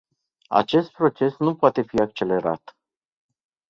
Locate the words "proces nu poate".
0.91-1.81